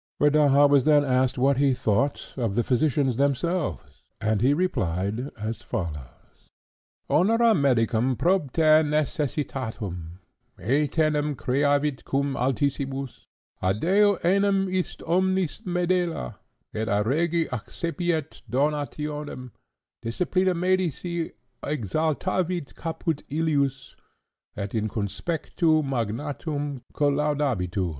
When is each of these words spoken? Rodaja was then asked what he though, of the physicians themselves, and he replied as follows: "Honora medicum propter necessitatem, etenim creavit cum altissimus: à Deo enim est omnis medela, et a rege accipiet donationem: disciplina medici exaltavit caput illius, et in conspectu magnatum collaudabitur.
Rodaja 0.19 0.67
was 0.67 0.85
then 0.85 1.05
asked 1.05 1.37
what 1.37 1.57
he 1.57 1.73
though, 1.73 2.09
of 2.35 2.55
the 2.55 2.63
physicians 2.63 3.17
themselves, 3.17 4.01
and 4.19 4.41
he 4.41 4.51
replied 4.51 5.29
as 5.37 5.61
follows: 5.61 6.49
"Honora 7.07 7.53
medicum 7.53 8.17
propter 8.17 8.83
necessitatem, 8.83 10.13
etenim 10.57 11.35
creavit 11.35 12.03
cum 12.03 12.33
altissimus: 12.35 13.27
à 13.61 13.79
Deo 13.79 14.15
enim 14.23 14.67
est 14.73 15.03
omnis 15.07 15.61
medela, 15.67 16.37
et 16.73 16.87
a 16.87 17.03
rege 17.05 17.47
accipiet 17.51 18.41
donationem: 18.49 19.51
disciplina 20.03 20.55
medici 20.55 21.31
exaltavit 21.61 22.73
caput 22.73 23.21
illius, 23.29 23.95
et 24.57 24.73
in 24.73 24.89
conspectu 24.89 25.83
magnatum 25.83 26.81
collaudabitur. 26.91 27.89